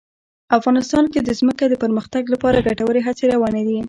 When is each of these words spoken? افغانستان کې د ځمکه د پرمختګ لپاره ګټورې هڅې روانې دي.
افغانستان 0.57 1.05
کې 1.13 1.19
د 1.23 1.29
ځمکه 1.39 1.65
د 1.69 1.73
پرمختګ 1.83 2.23
لپاره 2.33 2.65
ګټورې 2.67 3.01
هڅې 3.07 3.25
روانې 3.33 3.63
دي. 3.67 3.77